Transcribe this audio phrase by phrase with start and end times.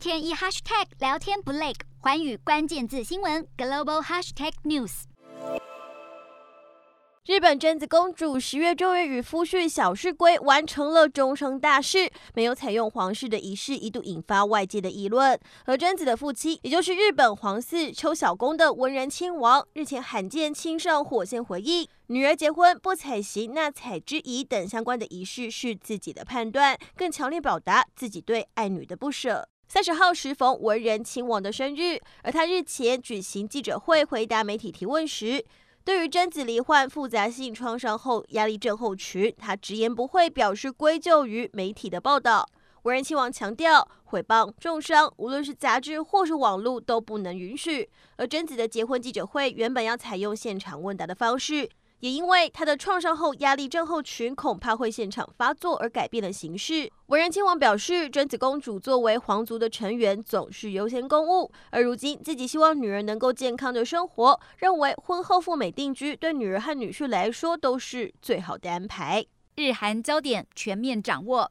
[0.00, 5.02] 天一 hashtag 聊天不累，寰宇关键字新闻 global hashtag news。
[7.26, 15.38] 日本真子公主十月终于与夫婿小室圭完成了终生大事，没有采用皇室的仪式，一度引发外界的议论。
[15.66, 29.46] 而真子的父亲，也就是日本皇嗣秋小宫的文仁亲王，日前罕见亲上火线回应，女儿结婚不采行纳采之仪等相关的仪式是自己的判断，更强烈表达自己对爱女的不舍。
[29.72, 35.44] 三十号时逢文人亲王的生日，而他日前举行记者会回答媒体提问时。
[35.84, 42.44] 对于贞子罹患复杂性创伤后压力症候群，他直言不讳，表示归咎于媒体的报道。
[42.82, 47.88] 文人亲王强调，诽谤、重伤，无论是杂志或是网络都不能允许。
[48.16, 51.70] 而贞子的结婚记者会原本要采用现场问答的方式。
[52.00, 56.90] 也因为她的创伤后压力症候群恐怕会现场发作而改变了形式。
[57.06, 69.24] 文人亲王表示，真子公主作为皇族的成员，总是优先公务，而如今自己希望女儿能够健康的生活，认为婚后赴美定居对女儿和女婿来说都是最好的安排。
[69.56, 71.50] 日韩焦点全面掌握。